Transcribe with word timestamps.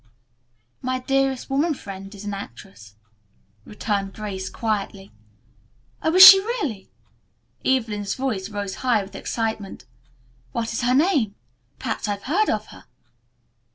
"My 0.81 0.97
dearest 0.97 1.47
woman 1.47 1.75
friend 1.75 2.15
is 2.15 2.25
an 2.25 2.33
actress," 2.33 2.95
returned 3.65 4.15
Grace 4.15 4.49
quietly. 4.49 5.11
"Oh, 6.01 6.11
is 6.15 6.25
she 6.27 6.39
really?" 6.39 6.89
Evelyn's 7.63 8.15
voice 8.15 8.49
rose 8.49 8.73
high 8.81 9.03
with 9.03 9.13
excitement. 9.15 9.85
"What 10.53 10.73
is 10.73 10.81
her 10.81 10.95
name? 10.95 11.35
Perhaps 11.77 12.07
I've 12.07 12.23
heard 12.23 12.49
of 12.49 12.65
her." 12.73 12.85